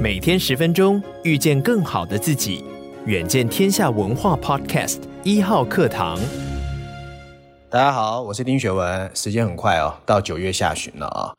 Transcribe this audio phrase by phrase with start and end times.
[0.00, 2.64] 每天十分钟，遇见更好的自己。
[3.04, 6.18] 远见天下文化 Podcast 一号课堂。
[7.68, 9.10] 大家好，我是丁学文。
[9.14, 11.34] 时间很快哦，到九月下旬了啊。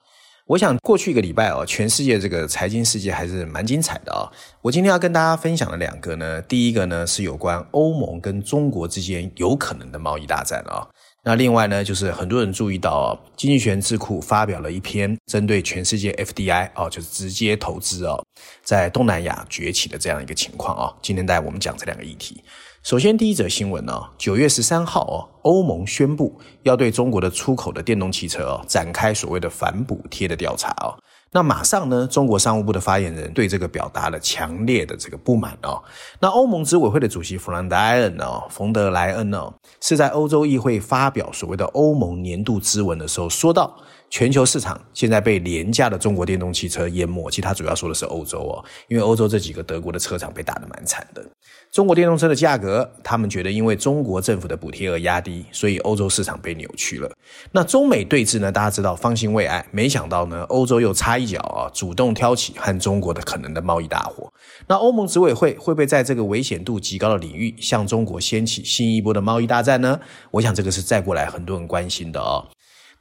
[0.45, 4.29] 我想过去一个礼拜哦，全世界这个财经世界还是蛮精彩的啊。
[4.61, 10.87] 我今天要跟大家分享的两个呢，第一个呢是有关欧盟跟中国之间有可能的贸易大战啊。
[11.23, 18.19] 那另外呢，就是很多人注意到哦，经济学智库发表了一篇针对全世界 FDI 哦，就是直接投资哦，
[18.63, 20.97] 在东南亚崛起的这样一个情况哦。
[20.99, 22.43] 今天带我们讲这两个议题。
[22.81, 30.97] 首先，第一则新闻呢，九月十三号哦，欧盟宣布要对中国的出口的电动汽车哦展开所谓的反补贴的调查哦。
[31.33, 35.81] 那马上呢，中国商务部的发言人对这个表达了强烈的这个不满哦。
[36.19, 43.73] 那欧盟执委会的主席弗兰德莱恩哦，冯德莱恩哦，是在欧洲议会发表所谓的欧盟年度咨文的时候说到。
[44.13, 51.25] 全球市场现在被廉价的中国电动汽车淹没，其实他主要说的是欧洲哦，因为欧洲这几个德国的车厂被打得蛮惨的。
[51.71, 57.09] 中国电动车的价格，他们觉得因为中国政府的补贴而压低，所以欧洲市场被扭曲了。
[57.53, 58.51] 那中美对峙呢？
[58.51, 64.31] 大家知道方兴未艾，没想到呢，欧洲又插一脚啊，主动挑起和中国的可能的贸易大火。
[64.67, 69.99] 那欧盟执委会会不会在这个危险度极高的领域向中国掀起新一波的贸易大战呢？
[70.31, 72.47] 我想这个是再过来很多人关心的哦。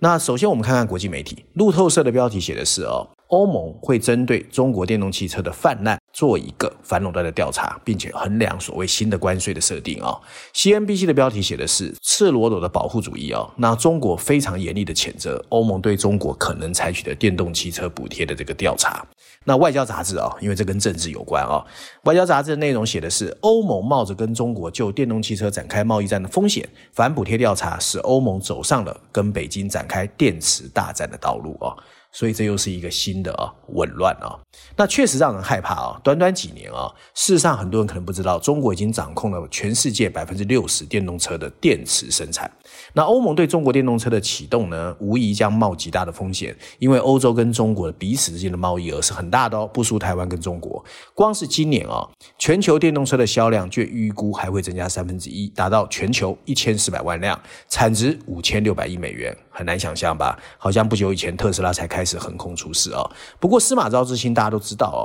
[0.02, 10.20] 那首先我们看看国际媒体，路透社的标题写的是哦，欧盟会针对中国电动汽车的泛滥做一个反垄断的调查，并且衡量所谓新的关税的设定哦。
[10.54, 19.04] CNBC 的标题写的是赤裸裸的保护主义哦，那中国非常严厉的谴责欧盟对中国可能采取的电动汽车补贴的这个调查。
[19.44, 21.64] 那外交杂志啊，因为这跟政治有关啊，
[22.04, 31.72] 外交杂志的内容写的是欧盟冒着跟中国就电动汽车展开贸易战的风险，反补贴调查使欧盟走上了跟北京展开电池大战的道路啊。
[32.12, 34.38] 所以这又是一个新的啊紊乱啊，
[34.76, 36.00] 那确实让人害怕啊。
[36.02, 42.50] 短短几年啊，事实上很多人可能不知道，中国已经掌控了全世界百分之六十电动车的电池生产。
[42.92, 50.84] 那欧盟对中国电动车的启动呢，无疑将冒极大的风险，因为欧洲跟中国彼此之间的贸易额是很大的哦，不输台湾跟中国。
[51.14, 59.36] 光是今年啊，全球电动车的销量却预估还会增加三分之一，达到全球一千四百万辆，产值五千六百亿美元。
[59.52, 60.38] 很难想象吧？
[60.56, 63.08] 好像不久以前特斯拉才开开始横空出世哦。
[63.38, 65.02] 不过司马昭之心大家都知道哦，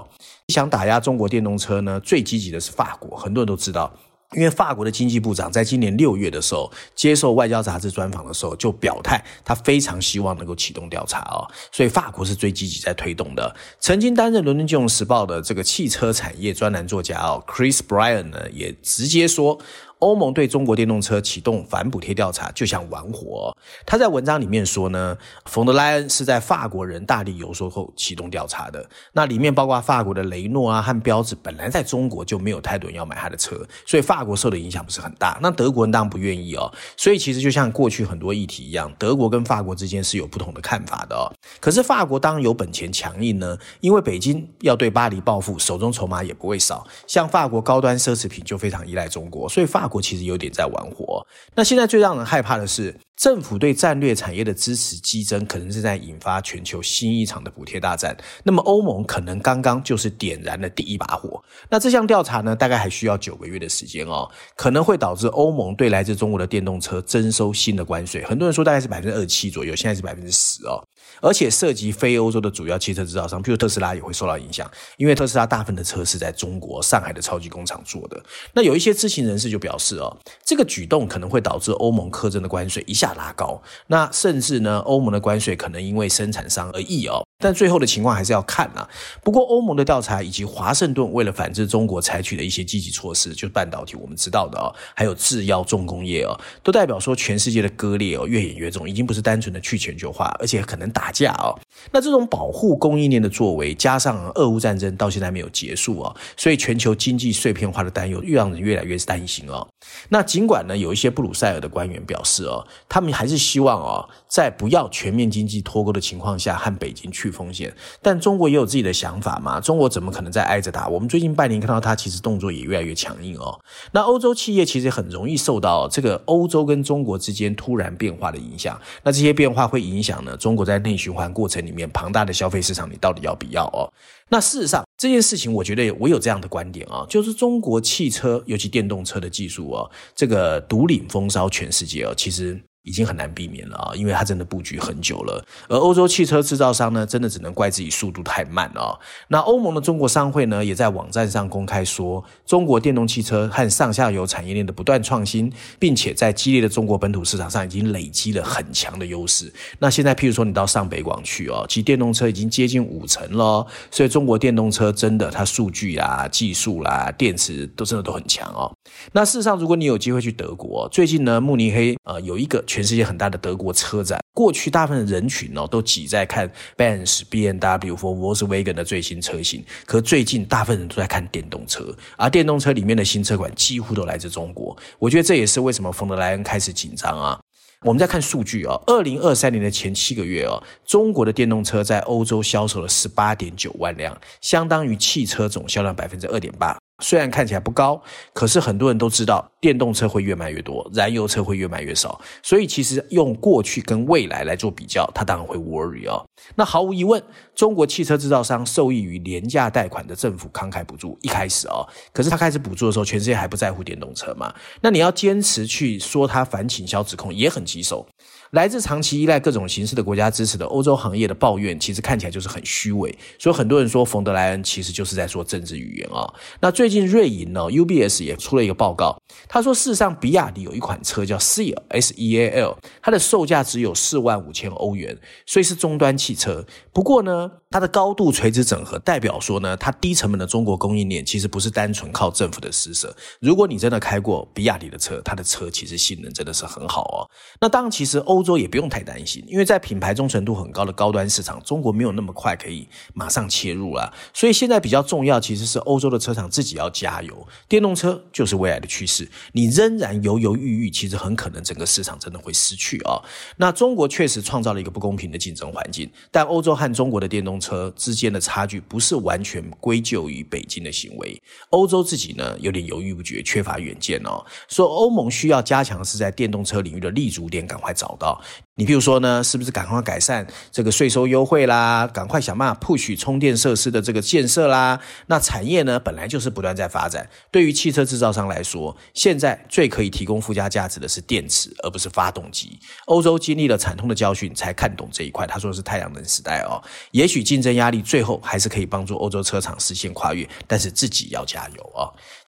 [0.48, 3.92] 想打压中国电动车呢，最积极的是法国，很多人都知道。
[4.34, 13.56] 因为法国的经济部长在今年六月的时候接受外交杂志专访的时候就表态，他非常希望能够启动调查哦，所以法国是最积极在推动的。
[13.80, 19.60] 曾经担任《伦敦金融时报》的这个汽车产业专栏作家哦，Chris Bryan 呢也直接说。
[20.00, 23.56] 欧盟对中国电动车启动反补贴调查，就像玩火。
[23.86, 28.88] 他在文章里面说呢，冯德莱恩是在法国人大力游说后启动调查的。
[29.14, 35.40] 那里面包括法国的雷诺啊和标致，本来在中国就没有太多人要买他的车，所以法国受的影响不是很大。
[35.42, 36.72] 那德国人当然不愿意哦。
[36.98, 41.32] 所以其实就像过去很多议题一样，德国跟法国之间是有不同的看法的哦。
[41.60, 46.86] 可是法国当然有本钱强硬呢，因为北京要对巴黎报复，手中筹码也不会少。
[47.08, 50.02] 像法国高端奢侈品就非常依赖中国，所以法国。
[50.06, 51.26] 其实有点在玩火。
[51.56, 58.16] 那现在最让人害怕的是，政府对战略产业的支持激增，可能是在引发全球新一场的补贴大战。
[58.44, 61.44] 那么欧盟可能刚刚就是点燃了第一把火。
[61.70, 68.24] 那这项调查呢，大概还需要九个月的时间哦，可能会导致欧盟对来自中国的电动车征收新的关税。
[68.24, 70.84] 很多人说大概是百分之二十七左右，现在是百分之十哦。
[71.22, 78.24] 而且涉及非欧洲的主要汽车制造商，譬如特斯拉也会受到影响，因为特斯拉大部分的车是在中国上海的超级工厂做的。
[78.54, 87.25] 那有一些知情人士就表示哦，这个举动可能会导致欧盟苛征的关税一下拉高，那甚至呢，欧盟的关税可能因为生产商而异哦。
[87.46, 88.90] 但最后的情况还是要看啊。
[89.22, 101.54] 不过欧盟的调查以及华盛顿为了反制中国采取的一些积极措施，就是半导体我们知道的哦，还有制药重工业哦，都代表说全世界的割裂哦越演越重，已经不是单纯的去全球化，而且可能打架哦。
[101.92, 109.68] 那这种保护供应链的作为，加上俄乌战争到现在没有结束哦，所以全球经济碎片化的担忧，越让人越来越担心哦。
[110.10, 117.74] 那尽管呢，有一些布鲁塞尔的官员表示哦，他们还是希望哦，在不要全面经济脱钩的情况下，和北京去风险。
[118.02, 120.88] 但中国也有自己的想法嘛，中国怎么可能再挨着打？
[120.88, 123.60] 我们最近半年看到他其实动作也越来越强硬哦。
[123.92, 128.80] 那欧洲企业其实很容易受到这个欧洲跟中国之间突然变化的影响。
[129.04, 133.92] 那这些变化会影响呢，中国在内循环过程里面庞大的消费市场，你到底要不要哦？
[134.30, 142.62] 那事实上这件事情，我觉得我有这样的观点啊，就是中国汽车，尤其电动车的技术啊，这个独领风骚全世界啊，其实。
[142.86, 145.46] 已经很难避免了啊，因为它真的布局很久了。
[145.68, 148.98] 而欧洲汽车制造商呢，真的只能怪自己速度太慢了。
[149.28, 159.52] 那欧盟的中国商会呢，也在网站上公开说，中国电动汽车和上下游产业链的不断创新，并且在激烈的中国本土市场上已经累积了很强的优势。
[159.80, 168.75] 那现在，譬如说你到上北广去哦，其电动车已经接近五成了，所以中国电动车真的它数据啦、技术啦、电池都真的都很强哦。
[169.14, 172.64] 那事实上，如果你有机会去德国，最近呢，慕尼黑呃有一个。
[172.66, 184.76] 全世界很大的德国车展，过去大部分的人群哦都挤在看 Benz、BMW 或 Volkswagen 的最新车型，可最近大部分人都在看电动车，而电动车里面的新车款几乎都来自中国。
[185.00, 187.40] 我觉得这也是为什么冯德莱恩开始紧张啊。
[187.82, 196.76] 我们再看数据啊，二零二三年的前七个月哦，中国的电动车在欧洲销售了十八点九万辆，相当于汽车总销量百分之二点八。
[197.00, 198.02] 虽然看起来不高，
[198.34, 202.20] 可是很多人都知道，电动车会越卖越多，燃油车会越卖越少。
[202.42, 206.26] 所以其实用过去跟未来来做比较，他当然会 worry 哦。
[206.56, 207.22] 那毫无疑问，
[207.54, 214.54] 中国汽车制造商受益于廉价贷款的政府慷慨补助，一开始哦，可是他开始补助的时候，全世界还不在乎电动车嘛？
[214.82, 218.08] 那你要坚持去说他反倾销指控，也很棘手。
[218.56, 223.14] 来自长期依赖各种形式的国家支持的欧洲行业的抱怨，其实看起来就是很虚伪。
[223.38, 226.34] 所以很多人说，冯德莱恩其实就是在说政治语言啊。
[226.62, 236.66] 那最近瑞银呢，UBS 也出了一个报告，他说事实上，比亚迪有一款车叫 Seal，S-E-A-L，它的售价只有四万五千欧元，所以是终端汽车。
[236.94, 243.14] 不过呢，它的高度垂直整合代表说呢，它低成本的中国供应链其实不是单纯靠政府的施舍。
[243.42, 247.28] 如果你真的开过比亚迪的车，它的车其实性能真的是很好哦。
[247.60, 254.14] 那当然，其实欧洲也不用太担心，因为在品牌忠诚度很高的高端市场，中国没有那么快可以马上切入了。
[254.34, 257.46] 所以现在比较重要，其实是欧洲的车厂自己要加油。
[257.68, 263.20] 电动车就是未来的趋势，你仍然犹犹豫豫，其实很可能整个市场真的会失去啊。
[263.58, 271.42] 那中国确实创造了一个不公平的竞争环境，但欧洲和中国的电动车车之间的差距不是完全归咎于北京的行为。
[271.70, 274.46] 欧洲自己呢，有点犹豫不决，缺乏远见哦。
[274.68, 278.40] 说欧盟需要加强是在电动车领域的立足点，赶快找到。
[278.78, 282.06] 你比如说呢，是不是赶快改善这个税收优惠啦？
[282.08, 285.00] 赶快想办法 push 充电设施的这个建设啦？
[285.28, 287.30] 那产业呢，本来就是不断在发展。
[287.50, 292.78] 对于汽车制造商来说，现在最可以提供附加价值的是电池，而不是发动机。
[293.06, 295.48] 欧洲经历了惨痛的教训，才看懂这一块。
[295.48, 296.84] 他说是太阳能时代哦。
[297.12, 302.12] 也许竞争压力最后还是可以帮助欧洲车厂实现跨越，但是自己要加油哦。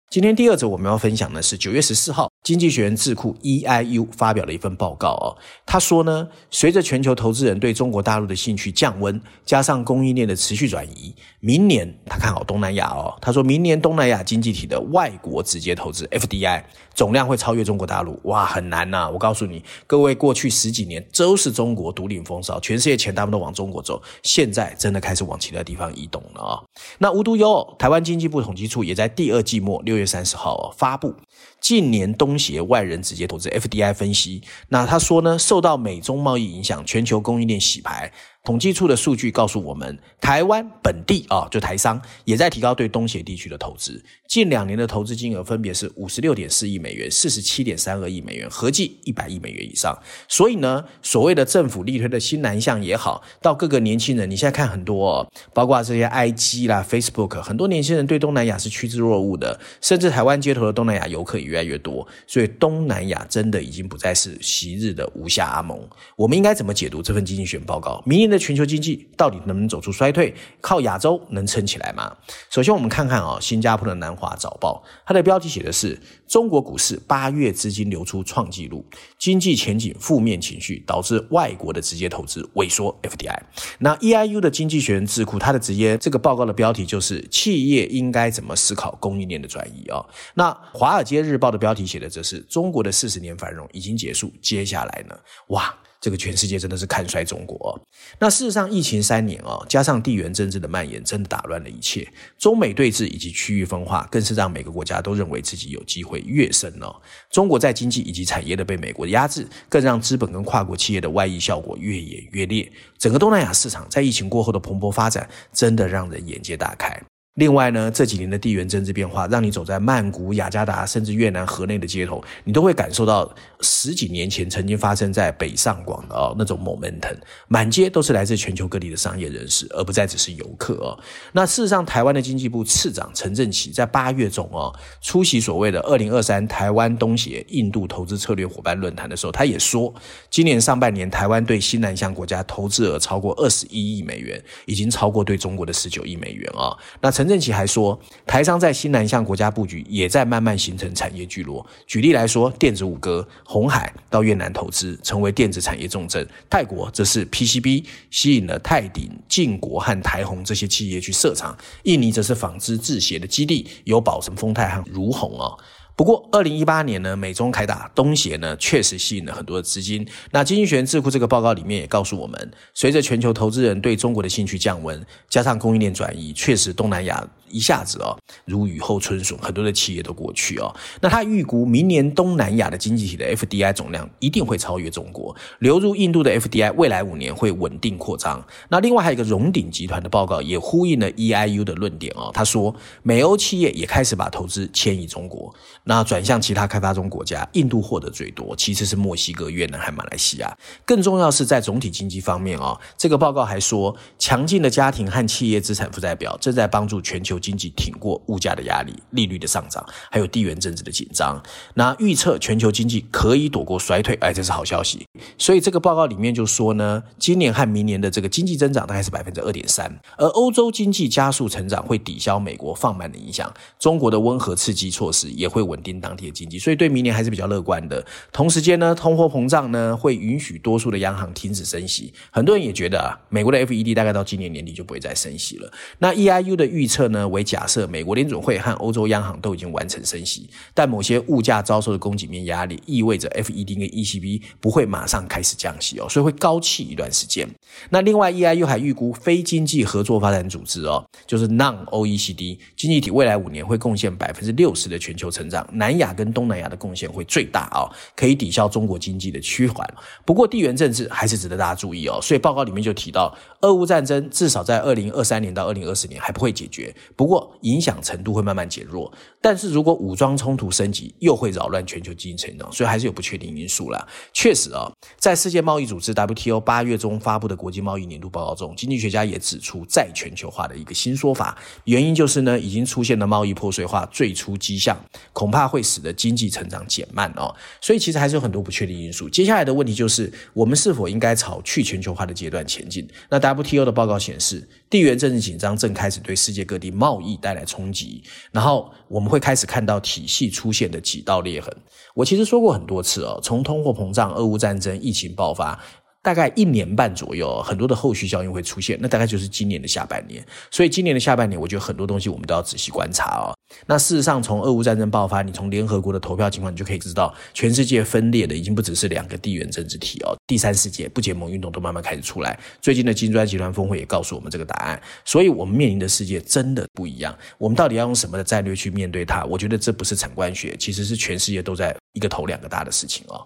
[0.10, 2.31] 今天第二则我们要分享的是九月十四号。
[2.48, 5.36] 经济学人智库 EIU 发表了一份报告哦，
[5.66, 13.14] 他说呢，随着全球投资人对中国大陆的兴趣降温，加上供应链的持续转移，明年他看好东南亚哦。
[13.20, 16.64] 他说明年东南亚经济体的外国直接投资 FDI
[16.94, 19.10] 总量会超越中国大陆，哇，很难呐！
[19.12, 26.64] 我告诉你，各位过去十几年都是中国独领风骚，全世界钱大部分都往中国走，现在真的开始往其他地方移动了啊。
[27.00, 31.13] 那无独有偶，台湾经济部统计处也在第二季末六月三十号哦发布。
[31.60, 38.12] 近年东协外人直接投资 FDI 分析，那他说呢，受到美中贸易影响，全球供应链洗牌。
[38.48, 44.01] 统计处的数据告诉我们，台湾本地啊，就台商也在提高对东协地区的投资。
[44.25, 49.94] 近两年的投资金额分别是五十六点四亿美元、四十七点三二亿美元，合计一百亿美元以上。
[50.30, 62.08] 所以呢，所谓的政府力推的新南向也好，到各个年轻人，你现在看很多哦，包括这些 IG 啦、Facebook，很多年轻人对东南亚是趋之若鹜的，甚至台湾街头的东南亚游客也越来越多。
[62.25, 65.77] 所以东南亚真的已经不再是昔日的吴下阿蒙。
[66.16, 68.01] 我们应该怎么解读这份经济学报告？
[68.06, 68.37] 明年的。
[68.38, 70.34] 全球经济到底能不能走出衰退？
[70.62, 72.15] 靠亚洲能撑起来吗？
[72.50, 78.86] 首先，我们看看啊，新加坡的南华早报，它的标题写的是“中国股市八月资金流出创纪录，
[79.17, 83.39] 经济前景负面情绪导致外国的直接投资萎缩 ”FDI。
[83.79, 90.06] 那 EIU 的经济学人智库，它的直接这个报告的标题就是“企业应该怎么思考供应链的转移”啊。
[90.36, 95.15] 那华尔街日报的标题写的则是“中国的四十年繁荣已经结束，接下来呢？”
[95.50, 95.75] 哇！
[96.00, 97.80] 这个全世界真的是看衰中国哦。
[98.20, 102.08] 那事实上，疫情三年哦，加上地缘政治的蔓延，真的打乱了一切。
[102.38, 106.96] 中美对峙以及区域分化，更是让每个国家都认为自己有机会跃升哦。
[107.30, 112.72] 中国在经济以及产业的被美国压制，更让资本跟跨国企业的外溢效果越演越烈。
[112.98, 117.01] 整个东南亚市场在疫情过后的蓬勃发展，真的让人眼界大开。
[117.38, 127.00] 另外呢，这几年的地缘政治变化，让你走在曼谷、雅加达，甚至越南河内的街头，你都会感受到十几年前曾经发生在北上广的哦那种 moment
[127.48, 130.98] 满街都是来自全球各地的商业人士，而不再只是游客哦。
[131.32, 139.94] 那事实上，台湾的经济部次长陈振奇在八月中哦出席所谓的二零二三台湾东协印度投资策略伙伴论坛的时候，他也说，
[140.32, 146.75] 今年上半年台湾对新南向国家投资额超过二十一亿美元，已经超过对中国的十九亿美元啊。
[147.00, 147.26] 那陈。
[147.27, 151.65] 任正奇还说，台商在新南向国家布局也在慢慢形成产业聚落。
[151.86, 161.53] 举例来说，电子五哥鸿海到越南投资，成为电子产业重镇；泰国则是 PCB 吸引了泰鼎、晋国和台宏这些企业去设厂；
[161.84, 165.60] 印尼则是纺织制鞋的基地，有宝成、丰泰和如鸿哦。
[165.98, 170.08] 不过，二零一八年呢，美中开打，东协呢确实吸引了很多的资金。
[170.30, 177.27] 那经济学人智库这个报告里面也告诉我们，随着全球投资人对中国的兴趣降温，加上供应链转移，确实东南亚。
[177.50, 178.12] 一下子哦，
[178.44, 180.70] 如雨后春笋，很多的企业都过去哦。
[181.00, 188.46] 那他预估明年东南亚的经济体的 FDI 总量一定会超越中国，流入印度的 FDI 未来五年会稳定扩张。
[188.68, 192.30] 那另外还有一个荣鼎集团的报告也呼应了 EIU 的论点哦。
[192.34, 195.56] 他说，美欧企业也开始把投资迁移中国，
[195.88, 200.56] 那转向其他开发中国家，印度获得最多，其次是墨西哥、越南和马来西亚。
[200.86, 207.38] 更重要是在总体经济方面哦，这个报告还说，强劲的家庭和企业资产负债表正在帮助全球。
[207.48, 211.41] 经济挺过物价的压力、利率的上涨，还有地缘政治的紧张。
[211.75, 215.06] 那预测全球经济可以躲过衰退，哎，这是好消息。
[215.38, 223.50] 所以这个报告里面就说呢，今年和明年的这个经济增长大概是百分之二点三，而欧洲经济加速成长会抵消美国放慢的影响。
[223.79, 228.05] 中国的温和刺激措施也会稳定当地的经济，所以对明年还是比较乐观的。
[228.31, 232.13] 同时间呢，通货膨胀呢会允许多数的央行停止升息。
[232.31, 235.72] 很多人也觉得啊，美国的 FED 大概到今年年底就不会再升息了。
[236.00, 237.27] 那 EIU 的预测呢？
[237.27, 247.48] 为假设，美国联准会和欧洲央行都已经完成升息，但某些物价遭受的供给面压力，意味着 FED 跟 ECB 不会马上开始降息哦，所以会高企一段时间。
[247.89, 259.88] 那另外，EIU 还预估非经济合作发展组织哦，就是 Non-OECD 经济体未来五年会贡献百分之六十的全球成长，南亚跟东南亚的贡献会最大哦，可以抵消中国经济的趋缓。
[260.25, 262.19] 不过，地缘政治还是值得大家注意哦。
[262.19, 263.31] 所以报告里面就提到，
[263.62, 266.91] 俄乌战争至少在二零二三年到二零二四年还不会解决。
[267.15, 274.07] 不不过，影响程度会慢慢减弱，但是如果武装冲突升级，又会扰乱全球经济成长，所以还是有不确定因素啦。
[274.31, 284.97] 确实啊、哦，在世界贸易组织 WTO 八月中发布的国际贸易年度报告中，经济学家也指出再全球化的一个新说法，原因就是呢，已经出现了贸易破碎化最初迹象，
[285.33, 287.56] 恐恐怕会使得经济成长减慢哦。
[287.80, 289.30] 所以其实还是有很多不确定因素。
[289.30, 293.08] 接下来的问题就是，我们是否应该朝去全球化的阶段前进？
[293.30, 301.74] 那 WTO 的报告显示，地缘政治紧张正开始对世界各地贸易带来冲击，然后我们会开始看到体系出现的几道裂痕。
[302.13, 305.82] 我其实说过很多次哦，从通货膨胀、俄乌战争、疫情爆发。
[306.24, 310.46] 大概一年半左右，很多的后续效应会出现，那大概就是今年的下半年。
[310.70, 313.56] 所以今年的下半年，我觉得很多东西我们都要仔细观察哦。
[313.86, 322.57] 那事实上，从俄乌战争爆发，你从联合国的投票情况，你就可以知道，全世界分裂的已经不只是两个地缘政治体哦，第三世界不结盟运动都慢慢开始出来。
[322.81, 325.01] 最近的金砖集团峰会也告诉我们这个答案。
[325.25, 327.38] 所以我们面临的世界真的不一样。
[327.57, 329.43] 我们到底要用什么的战略去面对它？
[329.45, 333.45] 我觉得这不是产官学，其实是全世界都在一个头两个大的事情哦。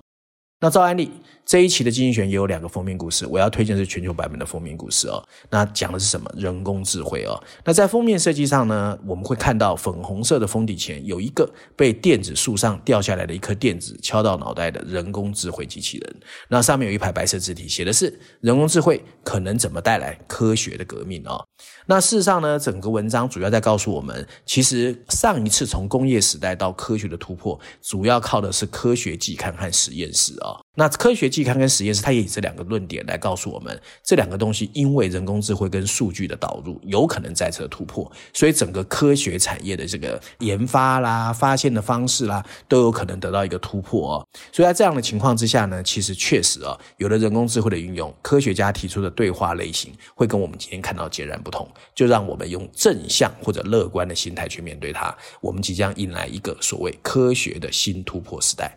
[0.64, 1.10] 那照案例，
[1.44, 5.22] 这一期的经济学也有两个封面故事，我要推荐是全球版本的封面故事哦。
[5.50, 6.32] 那讲的是什么？
[6.38, 7.34] 人工智慧哦。
[7.66, 16.16] 那在封面设计上呢，我们会看到粉红色的封底前有一个被电子树上掉下来的一颗电子敲到脑袋的人工智慧机器人。
[16.48, 21.44] 那上面有一排白色字体，写的是人工智慧可能怎么带来科学的革命哦。
[21.88, 30.51] 那事实上呢，整个文章主要在告诉我们，其实上一次从工业时代到科学的突破，主要靠的是科学季刊和实验室啊。
[30.76, 44.28] 那科学季刊跟实验室，它也以这两个论点来告诉我们，这两个东西因为人工智慧跟数据的导入，有可能再次突破，所以整个科学产业的这个研发啦、发现的方式啦，都有可能得到一个突破哦。
[44.52, 51.68] 所以在这样的情况之下呢，其实确实啊，有了人工智慧的运用，科学家提出的对话类型会跟我们今天看到截然不同。
[51.94, 58.76] 就让我们用正向或者乐观的心态去面对它，我们即将迎来一个所谓科学的新突破时代。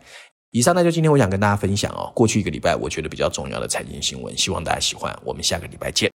[0.55, 5.13] 以上呢就今天我想跟大家分享哦，过去一个礼拜我觉得比较重要的财经新闻，希望大家喜欢。
[5.25, 6.14] 我们下个礼拜见。